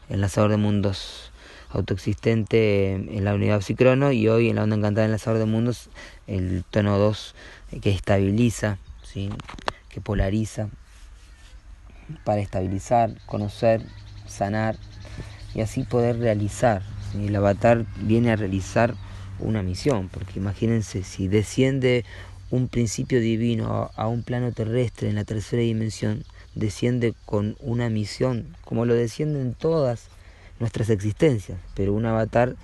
enlazador 0.09 0.51
de 0.51 0.59
mundos 0.59 1.30
autoexistente 1.73 2.93
en 2.93 3.25
la 3.25 3.35
unidad 3.35 3.61
psicrono 3.61 4.13
y 4.13 4.29
hoy 4.29 4.49
en 4.49 4.57
la 4.57 4.65
onda 4.65 4.77
encantada 4.77 5.03
del 5.03 5.11
enlazador 5.11 5.39
de 5.39 5.47
mundos 5.47 5.89
el 6.27 6.65
tono 6.71 6.99
2 6.99 7.35
que 7.81 7.91
estabiliza, 7.91 8.79
que 9.89 10.01
polariza 10.01 10.69
para 12.25 12.41
estabilizar, 12.41 13.15
conocer, 13.27 13.83
sanar 14.27 14.77
y 15.55 15.61
así 15.61 15.85
poder 15.85 16.19
realizar. 16.19 16.83
El 17.15 17.35
avatar 17.35 17.87
viene 18.03 18.31
a 18.31 18.37
realizar 18.37 18.95
una 19.39 19.63
misión, 19.63 20.09
porque 20.09 20.39
imagínense 20.39 21.03
si 21.03 21.29
desciende 21.29 22.05
un 22.51 22.69
principio 22.69 23.21
divino 23.21 23.91
a, 23.95 24.09
un 24.09 24.23
plano 24.23 24.53
terrestre 24.53 25.09
en 25.09 25.15
la 25.15 25.25
tercera 25.25 25.63
dimensión, 25.63 26.25
desciende 26.55 27.15
con 27.25 27.57
una 27.61 27.89
misión, 27.89 28.57
como 28.65 28.85
lo 28.85 28.95
descienden 28.95 29.55
todas 29.55 30.09
nuestras 30.61 30.91
existencias, 30.91 31.59
pero 31.75 31.93
un 31.93 32.07
avatar 32.07 32.55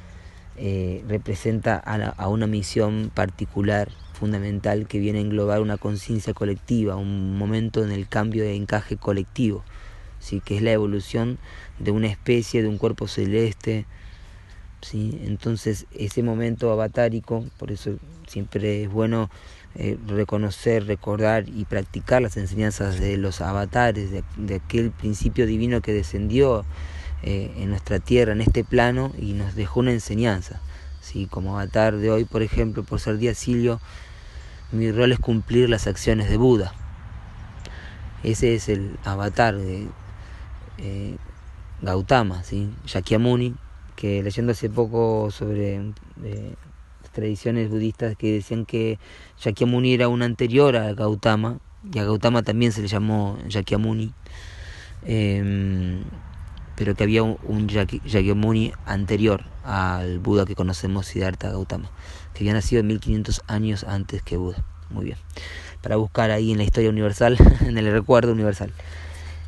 eh, 0.58 1.04
representa 1.08 1.76
a, 1.76 2.28
una 2.28 2.46
misión 2.46 3.10
particular, 3.12 3.90
fundamental, 4.12 4.86
que 4.86 4.98
viene 4.98 5.18
a 5.18 5.22
englobar 5.22 5.60
una 5.60 5.76
conciencia 5.76 6.32
colectiva, 6.32 6.96
un 6.96 7.36
momento 7.36 7.84
en 7.84 7.90
el 7.90 8.08
cambio 8.08 8.44
de 8.44 8.54
encaje 8.54 8.96
colectivo, 8.96 9.64
¿sí? 10.20 10.40
que 10.44 10.56
es 10.56 10.62
la 10.62 10.72
evolución 10.72 11.38
de 11.78 11.90
una 11.90 12.06
especie, 12.06 12.62
de 12.62 12.68
un 12.68 12.78
cuerpo 12.78 13.08
celeste, 13.08 13.86
¿sí? 14.80 15.20
entonces 15.24 15.86
ese 15.94 16.22
momento 16.22 16.70
avatárico, 16.70 17.44
por 17.58 17.72
eso 17.72 17.96
siempre 18.26 18.84
es 18.84 18.90
bueno 18.90 19.28
eh, 19.74 19.98
reconocer, 20.06 20.86
recordar 20.86 21.50
y 21.50 21.66
practicar 21.66 22.22
las 22.22 22.38
enseñanzas 22.38 22.98
de 22.98 23.18
los 23.18 23.42
avatares, 23.42 24.10
de, 24.10 24.54
aquel 24.54 24.90
principio 24.90 25.46
divino 25.46 25.82
que 25.82 25.92
descendió 25.92 26.64
eh, 27.22 27.52
en 27.56 27.70
nuestra 27.70 27.98
tierra, 27.98 28.32
en 28.32 28.40
este 28.40 28.64
plano, 28.64 29.12
y 29.18 29.32
nos 29.32 29.54
dejó 29.54 29.80
una 29.80 29.92
enseñanza. 29.92 30.60
¿sí? 31.00 31.26
Como 31.26 31.58
avatar 31.58 31.96
de 31.96 32.10
hoy, 32.10 32.24
por 32.24 32.42
ejemplo, 32.42 32.82
por 32.82 33.00
ser 33.00 33.18
día 33.18 33.34
Silio, 33.34 33.80
mi 34.72 34.90
rol 34.90 35.12
es 35.12 35.18
cumplir 35.18 35.68
las 35.68 35.86
acciones 35.86 36.28
de 36.28 36.36
Buda. 36.36 36.72
Ese 38.22 38.54
es 38.54 38.68
el 38.68 38.98
avatar 39.04 39.56
de 39.56 39.86
eh, 40.78 41.16
Gautama, 41.82 42.42
¿sí? 42.42 42.70
Shakyamuni, 42.86 43.54
que 43.94 44.22
leyendo 44.22 44.52
hace 44.52 44.68
poco 44.68 45.30
sobre 45.30 45.92
tradiciones 47.12 47.70
budistas 47.70 48.14
que 48.16 48.32
decían 48.32 48.66
que 48.66 48.98
Shakyamuni 49.38 49.94
era 49.94 50.08
un 50.08 50.22
anterior 50.22 50.76
a 50.76 50.92
Gautama, 50.92 51.58
y 51.92 51.98
a 51.98 52.04
Gautama 52.04 52.42
también 52.42 52.72
se 52.72 52.82
le 52.82 52.88
llamó 52.88 53.38
Shakyamuni. 53.48 54.12
Em, 55.04 56.02
pero 56.76 56.94
que 56.94 57.04
había 57.04 57.22
un, 57.22 57.38
un 57.44 57.68
Yagyamuni 57.68 58.72
anterior 58.84 59.44
al 59.64 60.18
Buda 60.18 60.44
que 60.46 60.54
conocemos, 60.54 61.06
Siddhartha 61.06 61.50
Gautama, 61.50 61.90
que 62.34 62.44
había 62.44 62.52
nacido 62.52 62.82
1500 62.82 63.42
años 63.48 63.84
antes 63.84 64.22
que 64.22 64.36
Buda. 64.36 64.64
Muy 64.90 65.06
bien. 65.06 65.18
Para 65.82 65.96
buscar 65.96 66.30
ahí 66.30 66.52
en 66.52 66.58
la 66.58 66.64
historia 66.64 66.90
universal, 66.90 67.36
en 67.66 67.76
el 67.78 67.90
recuerdo 67.90 68.32
universal. 68.32 68.72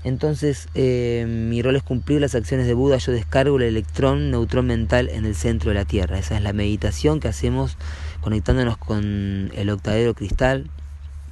Entonces, 0.04 0.68
eh, 0.74 1.26
mi 1.28 1.60
rol 1.60 1.76
es 1.76 1.82
cumplir 1.82 2.20
las 2.20 2.34
acciones 2.34 2.66
de 2.66 2.74
Buda. 2.74 2.98
Yo 2.98 3.12
descargo 3.12 3.56
el 3.56 3.64
electrón 3.64 4.30
neutrón 4.30 4.66
mental 4.66 5.08
en 5.08 5.24
el 5.24 5.34
centro 5.34 5.70
de 5.70 5.74
la 5.74 5.84
Tierra. 5.84 6.18
Esa 6.18 6.36
es 6.36 6.42
la 6.42 6.52
meditación 6.52 7.20
que 7.20 7.28
hacemos 7.28 7.76
conectándonos 8.20 8.76
con 8.78 9.50
el 9.54 9.70
octadero 9.70 10.14
cristal, 10.14 10.70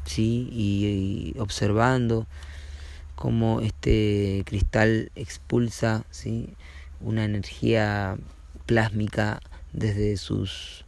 ¿sí? 0.05 0.49
y, 0.53 1.39
observando 1.39 2.27
cómo 3.17 3.61
este 3.61 4.45
cristal 4.47 5.11
expulsa 5.17 6.05
¿sí? 6.11 6.55
una 7.01 7.25
energía 7.25 8.17
plásmica 8.67 9.41
desde 9.73 10.17
sus 10.17 10.85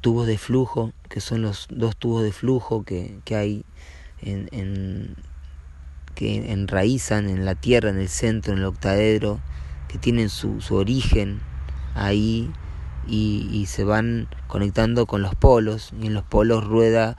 tubos 0.00 0.26
de 0.26 0.38
flujo, 0.38 0.92
que 1.08 1.20
son 1.20 1.42
los 1.42 1.68
dos 1.70 1.96
tubos 1.96 2.22
de 2.22 2.32
flujo 2.32 2.84
que, 2.84 3.18
que 3.24 3.36
hay 3.36 3.64
en, 4.20 4.48
en, 4.52 5.16
que 6.14 6.52
enraizan 6.52 7.28
en 7.28 7.44
la 7.44 7.54
tierra, 7.54 7.90
en 7.90 7.98
el 7.98 8.08
centro, 8.08 8.52
en 8.52 8.60
el 8.60 8.64
octadedro, 8.64 9.40
que 9.88 9.98
tienen 9.98 10.28
su, 10.28 10.60
su 10.60 10.74
origen 10.74 11.40
ahí 11.94 12.50
y, 13.06 13.66
se 13.66 13.84
van 13.84 14.28
conectando 14.46 15.06
con 15.06 15.22
los 15.22 15.34
polos 15.34 15.92
y 16.00 16.06
en 16.06 16.14
los 16.14 16.24
polos 16.24 16.64
rueda, 16.64 17.16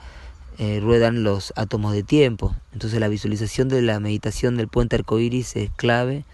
eh, 0.58 0.80
ruedan 0.80 1.24
los 1.24 1.52
átomos 1.56 1.92
de 1.92 2.02
tiempo. 2.02 2.54
Entonces 2.72 3.00
la 3.00 3.08
visualización 3.08 3.68
de 3.68 3.82
la 3.82 4.00
meditación 4.00 4.56
del 4.56 4.68
puente 4.68 4.96
arcoíris 4.96 5.56
es 5.56 5.70
clave 5.70 6.24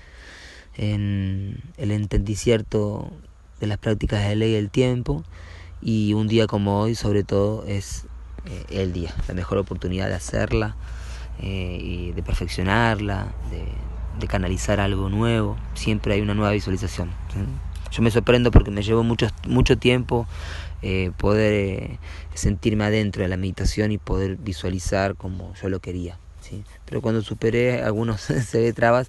en 0.76 1.62
el 1.76 1.90
entendicierto 1.90 3.10
de 3.60 3.66
las 3.66 3.78
prácticas 3.78 4.26
de 4.26 4.36
ley 4.36 4.52
del 4.52 4.70
tiempo 4.70 5.24
y 5.82 6.14
un 6.14 6.28
día 6.28 6.46
como 6.46 6.80
hoy 6.80 6.94
sobre 6.94 7.24
todo 7.24 7.64
es 7.66 8.06
eh, 8.46 8.64
el 8.70 8.92
día, 8.92 9.14
la 9.28 9.34
mejor 9.34 9.58
oportunidad 9.58 10.08
de 10.08 10.14
hacerla 10.14 10.76
eh, 11.42 12.12
de 12.14 12.22
perfeccionarla, 12.22 13.32
de, 13.50 14.26
canalizar 14.26 14.80
algo 14.80 15.08
nuevo. 15.08 15.56
Siempre 15.72 16.12
hay 16.12 16.20
una 16.20 16.34
nueva 16.34 16.52
visualización. 16.52 17.10
Yo 17.90 18.02
me 18.02 18.10
sorprendo 18.10 18.50
porque 18.50 18.70
me 18.70 18.82
llevó 18.82 19.02
mucho, 19.02 19.28
mucho 19.46 19.76
tiempo 19.76 20.26
eh, 20.82 21.10
poder 21.18 21.52
eh, 21.52 21.98
sentirme 22.32 22.84
adentro 22.84 23.22
de 23.22 23.28
la 23.28 23.36
meditación 23.36 23.92
y 23.92 23.98
poder 23.98 24.36
visualizar 24.36 25.14
como 25.14 25.52
yo 25.60 25.68
lo 25.68 25.80
quería. 25.80 26.18
¿sí? 26.40 26.64
Pero 26.86 27.02
cuando 27.02 27.20
superé 27.20 27.82
algunos 27.82 28.20
se 28.22 28.72
trabas, 28.72 29.08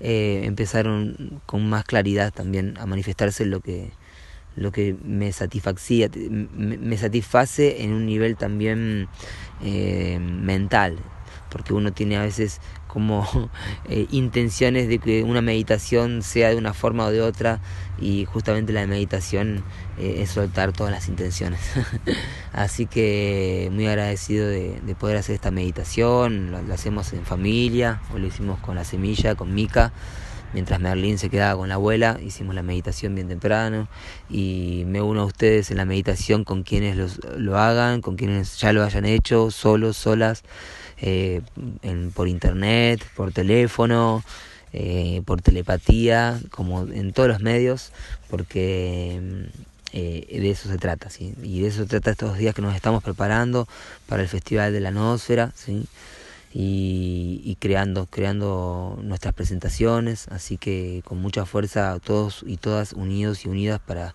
eh, 0.00 0.42
empezaron 0.44 1.40
con 1.46 1.66
más 1.68 1.84
claridad 1.84 2.34
también 2.34 2.76
a 2.78 2.86
manifestarse 2.86 3.46
lo 3.46 3.60
que 3.60 3.90
lo 4.56 4.72
que 4.72 4.96
me 5.04 5.32
satisfacía, 5.32 6.08
me, 6.14 6.96
satisface 6.96 7.82
en 7.82 7.92
un 7.92 8.06
nivel 8.06 8.38
también 8.38 9.06
mental, 9.60 10.96
porque 11.50 11.74
uno 11.74 11.92
tiene 11.92 12.16
a 12.16 12.22
veces 12.22 12.62
como 12.96 13.28
eh, 13.90 14.06
intenciones 14.10 14.88
de 14.88 14.98
que 14.98 15.22
una 15.22 15.42
meditación 15.42 16.22
sea 16.22 16.48
de 16.48 16.56
una 16.56 16.72
forma 16.72 17.04
o 17.04 17.10
de 17.10 17.20
otra 17.20 17.60
y 18.00 18.24
justamente 18.24 18.72
la 18.72 18.86
meditación 18.86 19.62
eh, 19.98 20.20
es 20.22 20.30
soltar 20.30 20.72
todas 20.72 20.94
las 20.94 21.06
intenciones. 21.08 21.60
Así 22.54 22.86
que 22.86 23.68
muy 23.70 23.86
agradecido 23.86 24.48
de, 24.48 24.80
de 24.80 24.94
poder 24.94 25.18
hacer 25.18 25.34
esta 25.34 25.50
meditación, 25.50 26.50
lo, 26.50 26.62
lo, 26.62 26.72
hacemos 26.72 27.12
en 27.12 27.26
familia, 27.26 28.00
o 28.14 28.18
lo 28.18 28.28
hicimos 28.28 28.60
con 28.60 28.76
la 28.76 28.84
semilla, 28.84 29.34
con 29.34 29.54
Mica 29.54 29.92
mientras 30.56 30.80
Merlín 30.80 31.18
se 31.18 31.28
quedaba 31.28 31.60
con 31.60 31.68
la 31.68 31.74
abuela, 31.74 32.18
hicimos 32.24 32.54
la 32.54 32.62
meditación 32.62 33.14
bien 33.14 33.28
temprano 33.28 33.88
y 34.30 34.84
me 34.86 35.02
uno 35.02 35.20
a 35.20 35.24
ustedes 35.26 35.70
en 35.70 35.76
la 35.76 35.84
meditación 35.84 36.44
con 36.44 36.62
quienes 36.62 36.96
los, 36.96 37.20
lo 37.36 37.58
hagan, 37.58 38.00
con 38.00 38.16
quienes 38.16 38.56
ya 38.56 38.72
lo 38.72 38.82
hayan 38.82 39.04
hecho, 39.04 39.50
solos, 39.50 39.98
solas, 39.98 40.44
eh, 40.96 41.42
por 42.14 42.26
internet, 42.26 43.04
por 43.14 43.32
teléfono, 43.32 44.24
eh, 44.72 45.20
por 45.26 45.42
telepatía, 45.42 46.40
como 46.48 46.84
en 46.84 47.12
todos 47.12 47.28
los 47.28 47.40
medios, 47.42 47.92
porque 48.30 49.20
eh, 49.92 50.38
de 50.40 50.50
eso 50.50 50.70
se 50.70 50.78
trata, 50.78 51.10
¿sí? 51.10 51.34
y 51.42 51.60
de 51.60 51.68
eso 51.68 51.82
se 51.82 51.86
trata 51.86 52.12
estos 52.12 52.38
días 52.38 52.54
que 52.54 52.62
nos 52.62 52.74
estamos 52.74 53.02
preparando 53.02 53.68
para 54.06 54.22
el 54.22 54.28
Festival 54.28 54.72
de 54.72 54.80
la 54.80 54.90
Nosfera, 54.90 55.52
¿sí? 55.54 55.86
Y, 56.58 57.56
creando, 57.60 58.06
creando 58.06 58.98
nuestras 59.02 59.34
presentaciones, 59.34 60.26
así 60.28 60.56
que 60.56 61.02
con 61.04 61.20
mucha 61.20 61.44
fuerza 61.44 61.98
todos 62.02 62.42
y 62.46 62.56
todas 62.56 62.94
unidos 62.94 63.44
y 63.44 63.50
unidas 63.50 63.78
para, 63.78 64.14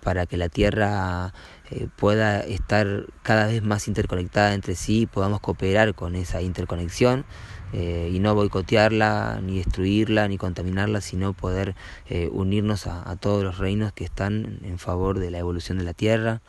para 0.00 0.26
que 0.26 0.36
la 0.36 0.48
Tierra 0.48 1.34
eh, 1.72 1.88
pueda 1.96 2.42
estar 2.42 3.06
cada 3.24 3.48
vez 3.48 3.60
más 3.64 3.88
interconectada 3.88 4.54
entre 4.54 4.76
sí 4.76 5.06
podamos 5.06 5.40
cooperar 5.40 5.96
con 5.96 6.14
esa 6.14 6.42
interconexión 6.42 7.24
eh, 7.72 8.08
y 8.12 8.20
no 8.20 8.36
boicotearla, 8.36 9.40
ni 9.42 9.56
destruirla, 9.56 10.28
ni 10.28 10.38
contaminarla, 10.38 11.00
sino 11.00 11.32
poder 11.32 11.74
eh, 12.08 12.28
unirnos 12.30 12.86
a 12.86 13.16
todos 13.16 13.42
los 13.42 13.58
reinos 13.58 13.92
que 13.92 14.04
están 14.04 14.60
en 14.62 14.78
favor 14.78 15.18
de 15.18 15.32
la 15.32 15.38
evolución 15.38 15.78
de 15.78 15.84
la 15.84 15.94
Tierra 15.94 16.40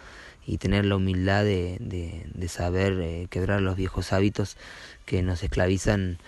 y 0.46 0.58
tener 0.58 0.86
la 0.86 0.96
humildad 0.96 1.44
de, 1.44 1.78
de, 1.80 2.48
saber 2.48 3.00
eh, 3.02 3.28
quebrar 3.30 3.62
los 3.62 3.76
viejos 3.76 4.14
hábitos 4.14 4.58
que 5.06 5.24
nos 5.24 5.44
esclavizan 5.44 6.20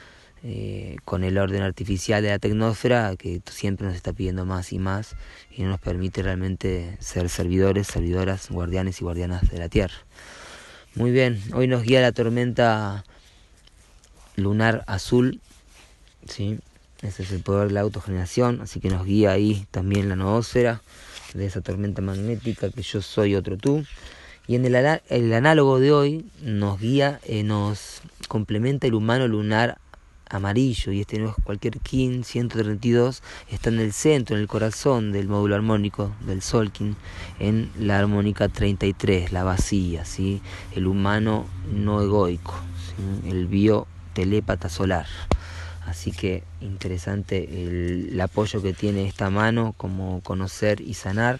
eh, 0.43 0.97
con 1.05 1.23
el 1.23 1.37
orden 1.37 1.61
artificial 1.61 2.21
de 2.23 2.29
la 2.29 2.39
tecnósfera 2.39 3.15
que 3.15 3.41
siempre 3.51 3.87
nos 3.87 3.95
está 3.95 4.13
pidiendo 4.13 4.45
más 4.45 4.73
y 4.73 4.79
más 4.79 5.15
y 5.51 5.63
no 5.63 5.69
nos 5.69 5.79
permite 5.79 6.23
realmente 6.23 6.97
ser 6.99 7.29
servidores, 7.29 7.87
servidoras, 7.87 8.49
guardianes 8.49 9.01
y 9.01 9.03
guardianas 9.03 9.49
de 9.49 9.57
la 9.59 9.69
Tierra. 9.69 9.95
Muy 10.95 11.11
bien, 11.11 11.41
hoy 11.53 11.67
nos 11.67 11.83
guía 11.83 12.01
la 12.01 12.11
tormenta 12.11 13.03
lunar 14.35 14.83
azul, 14.87 15.41
¿sí? 16.27 16.59
ese 17.01 17.23
es 17.23 17.31
el 17.31 17.41
poder 17.41 17.67
de 17.67 17.75
la 17.75 17.81
autogeneración, 17.81 18.61
así 18.61 18.79
que 18.79 18.89
nos 18.89 19.05
guía 19.05 19.31
ahí 19.31 19.67
también 19.69 20.09
la 20.09 20.15
noósfera 20.15 20.81
de 21.37 21.45
esa 21.45 21.61
tormenta 21.61 22.01
magnética 22.01 22.69
que 22.69 22.81
yo 22.81 23.01
soy 23.01 23.35
otro 23.35 23.57
tú. 23.57 23.85
Y 24.47 24.55
en 24.55 24.65
el, 24.65 24.75
el 25.09 25.33
análogo 25.33 25.79
de 25.79 25.91
hoy 25.91 26.25
nos 26.41 26.79
guía, 26.79 27.19
eh, 27.23 27.43
nos 27.43 28.01
complementa 28.27 28.87
el 28.87 28.93
humano 28.93 29.27
lunar 29.27 29.77
amarillo 30.29 30.91
y 30.91 31.01
este 31.01 31.19
no 31.19 31.29
es 31.29 31.35
cualquier 31.43 31.79
Kin 31.79 32.23
132 32.23 33.23
está 33.49 33.69
en 33.69 33.79
el 33.79 33.93
centro, 33.93 34.35
en 34.35 34.41
el 34.41 34.47
corazón 34.47 35.11
del 35.11 35.27
módulo 35.27 35.55
armónico 35.55 36.11
del 36.25 36.41
Solkin 36.41 36.95
en 37.39 37.71
la 37.79 37.99
armónica 37.99 38.49
33, 38.49 39.31
la 39.31 39.43
vacía, 39.43 40.05
¿sí? 40.05 40.41
el 40.75 40.87
humano 40.87 41.45
no 41.71 42.01
egoico, 42.01 42.55
¿sí? 42.87 43.29
el 43.29 43.47
biotelépata 43.47 44.69
solar. 44.69 45.05
Así 45.97 46.11
que 46.11 46.43
interesante 46.61 47.63
el, 47.63 48.21
apoyo 48.21 48.61
que 48.61 48.71
tiene 48.71 49.07
esta 49.07 49.31
mano 49.31 49.73
como 49.77 50.21
conocer 50.21 50.79
y 50.79 50.93
sanar, 50.93 51.39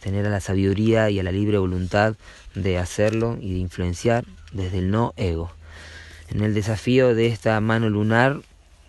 tener 0.00 0.26
a 0.26 0.28
la 0.28 0.40
sabiduría 0.40 1.08
y 1.08 1.18
a 1.18 1.22
la 1.22 1.32
libre 1.32 1.56
voluntad 1.56 2.14
de 2.54 2.76
hacerlo 2.76 3.38
y 3.40 3.54
de 3.54 3.60
influenciar 3.60 4.26
desde 4.52 4.80
el 4.80 4.90
no 4.90 5.14
ego. 5.16 5.50
En 6.28 6.42
el 6.42 6.52
desafío 6.52 7.14
de 7.14 7.28
esta 7.28 7.58
mano 7.62 7.88
lunar, 7.88 8.42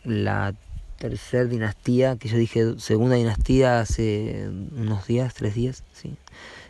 la 0.04 0.54
tercera 0.98 1.46
dinastía, 1.46 2.18
que 2.18 2.28
yo 2.28 2.36
dije 2.36 2.78
segunda 2.78 3.16
dinastía 3.16 3.80
hace 3.80 4.50
unos 4.76 5.08
días, 5.08 5.34
tres 5.34 5.56
días, 5.56 5.86
sí, 5.94 6.18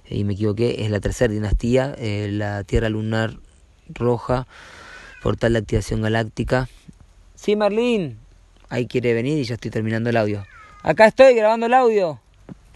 y 0.08 0.24
me 0.24 0.34
equivoqué, 0.34 0.86
es 0.86 0.92
la 0.92 1.00
tercera 1.00 1.34
dinastía, 1.34 1.96
eh, 1.98 2.30
la 2.32 2.64
Tierra 2.64 2.90
lunar 2.90 3.40
roja, 3.88 4.46
portal 5.24 5.54
de 5.54 5.60
activación 5.60 6.04
galáctica, 6.04 6.70
Sí, 7.40 7.56
Marlene. 7.56 8.18
Ahí 8.68 8.86
quiere 8.86 9.14
venir 9.14 9.38
y 9.38 9.46
ya 9.46 9.54
estoy 9.54 9.72
terminando 9.72 10.10
el 10.10 10.18
audio. 10.18 10.46
Acá 10.84 11.06
estoy 11.06 11.34
grabando 11.36 11.68
el 11.68 11.74
audio. 11.74 12.20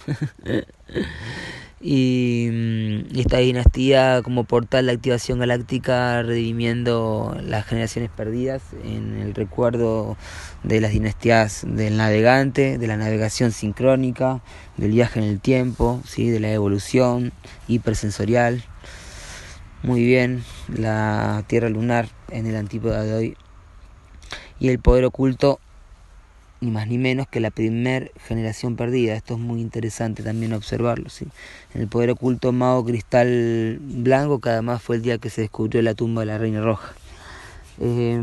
y, 1.82 2.48
y, 3.12 3.20
esta 3.20 3.40
dinastía 3.40 4.22
como 4.24 4.46
portal 4.46 4.86
de 4.86 4.94
activación 4.94 5.40
galáctica 5.40 6.24
redimiendo 6.24 7.36
las 7.44 7.66
generaciones 7.66 8.10
perdidas 8.10 8.62
en 8.86 9.20
el 9.20 9.36
recuerdo 9.36 10.16
de 10.64 10.80
las 10.80 10.92
dinastías 10.92 11.66
del 11.68 11.98
navegante, 11.98 12.78
de 12.78 12.88
la 12.88 12.96
navegación 12.96 13.52
sincrónica, 13.52 14.42
del 14.78 14.92
viaje 14.92 15.20
en 15.20 15.26
el 15.26 15.42
tiempo, 15.42 16.02
¿sí? 16.08 16.30
de 16.30 16.40
la 16.40 16.54
evolución 16.54 17.34
hipersensorial. 17.68 18.64
Muy 19.82 20.06
bien, 20.06 20.46
la 20.70 21.44
Tierra 21.48 21.68
lunar 21.68 22.08
en 22.30 22.48
el 22.48 22.56
antípoda 22.56 23.04
de 23.04 23.14
hoy 23.14 23.38
y 24.64 24.70
el 24.70 24.80
poder 24.80 25.04
oculto 25.04 25.60
ni 26.62 26.72
más 26.72 26.88
ni 26.88 26.98
menos 26.98 27.28
que 27.28 27.42
la 27.42 27.52
primer 27.52 28.14
generación 28.26 28.78
perdida. 28.78 29.14
Esto 29.14 29.34
es 29.34 29.40
muy 29.42 29.60
interesante 29.60 30.24
también 30.24 30.54
observarlo. 30.54 31.10
¿sí? 31.10 31.28
En 31.74 31.82
el 31.82 31.90
poder 31.90 32.12
oculto 32.12 32.54
Mago 32.54 32.86
Cristal 32.86 33.78
Blanco, 33.82 34.40
que 34.40 34.50
además 34.50 34.82
fue 34.82 34.96
el 34.96 35.02
día 35.02 35.18
que 35.18 35.30
se 35.30 35.42
descubrió 35.42 35.82
la 35.82 35.96
tumba 35.96 36.22
de 36.22 36.28
la 36.28 36.38
Reina 36.38 36.62
Roja. 36.62 36.94
Eh, 37.82 38.18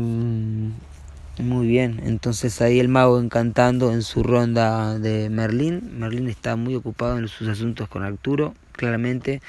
Muy 1.37 1.67
bien, 1.67 2.01
entonces 2.05 2.61
ahí 2.61 2.79
el 2.79 2.87
mago 2.87 3.19
encantando 3.19 3.93
en 3.93 4.01
su 4.01 4.23
ronda 4.23 4.97
de 4.99 5.29
Merlín. 5.29 5.99
Merlín 5.99 6.27
está 6.27 6.55
muy 6.55 6.75
ocupado 6.75 7.19
en 7.19 7.27
sus 7.27 7.47
asuntos 7.47 7.87
con 7.87 8.03
Arturo, 8.03 8.55
claramente, 8.73 9.41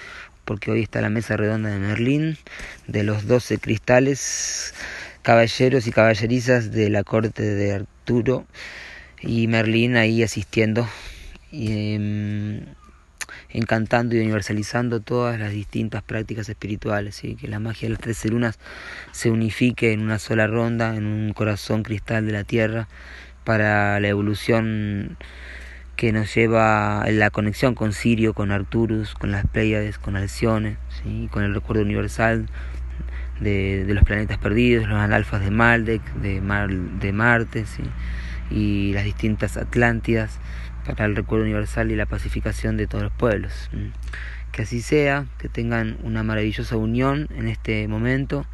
porque 0.44 0.70
hoy 0.70 0.82
está 0.82 1.00
la 1.00 1.10
mesa 1.10 1.36
redonda 1.36 1.70
de 1.70 1.78
Merlín, 1.78 2.38
de 2.86 3.02
los 3.02 3.26
doce 3.26 3.58
cristales, 3.58 4.74
caballeros 5.22 5.86
y 5.86 5.92
caballerizas 5.92 6.72
de 6.72 6.90
la 6.90 7.04
corte 7.04 7.42
de 7.42 7.74
Arturo, 7.74 8.46
y 9.20 9.46
Merlín 9.46 9.96
ahí 9.96 10.22
asistiendo. 10.22 10.88
Y, 11.50 11.94
em, 11.94 12.60
encantando 13.50 14.16
y 14.16 14.20
universalizando 14.20 15.00
todas 15.00 15.38
las 15.38 15.52
distintas 15.52 16.02
prácticas 16.02 16.48
espirituales, 16.48 17.22
y 17.24 17.36
que 17.36 17.48
la 17.48 17.60
magia 17.60 17.88
de 17.88 17.94
las 17.94 18.00
trece 18.00 18.28
lunas 18.28 18.58
se 19.12 19.30
unifique 19.30 19.92
en 19.92 20.00
una 20.00 20.18
sola 20.18 20.46
ronda, 20.46 20.96
en 20.96 21.06
un 21.06 21.32
corazón 21.32 21.82
cristal 21.82 22.26
de 22.26 22.32
la 22.32 22.44
Tierra, 22.44 22.88
para 23.44 24.00
la 24.00 24.08
evolución 24.08 25.16
que 25.96 26.12
nos 26.12 26.34
lleva 26.34 27.04
la 27.10 27.30
conexión 27.30 27.74
con 27.74 27.92
Sirio, 27.92 28.34
con 28.34 28.50
Arturus, 28.50 29.14
con 29.14 29.30
las 29.30 29.46
Pleiades, 29.46 29.98
con 29.98 30.16
Alcione, 30.16 30.78
¿sí? 31.02 31.28
con 31.30 31.44
el 31.44 31.54
recuerdo 31.54 31.82
universal 31.82 32.48
de, 33.42 33.84
los 33.88 34.04
planetas 34.04 34.38
perdidos, 34.38 34.88
los 34.88 34.98
analfas 34.98 35.42
de 35.42 35.50
Maldek, 35.50 36.02
de, 36.14 36.40
Mar, 36.40 36.70
de 36.70 37.12
Marte, 37.12 37.64
y 38.50 38.92
las 38.92 39.04
distintas 39.04 39.56
Atlántidas 39.56 40.38
para 40.86 41.04
el 41.04 41.16
recuerdo 41.16 41.44
universal 41.44 41.90
y 41.90 41.96
la 41.96 42.06
pacificación 42.06 42.76
de 42.76 42.86
todos 42.86 43.04
los 43.04 43.12
pueblos. 43.12 43.70
Que 44.50 44.62
así 44.62 44.82
sea, 44.82 45.26
que 45.38 45.48
tengan 45.48 45.96
una 46.02 46.22
maravillosa 46.22 46.76
unión 46.76 47.28
en 47.34 47.48
este 47.48 47.88
momento 47.88 48.46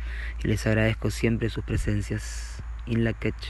y 0.42 0.48
les 0.48 0.66
agradezco 0.66 1.11
siempre 1.11 1.48
sus 1.48 1.64
presencias. 1.64 2.62
In 2.87 3.05
la 3.05 3.12
catch. 3.12 3.48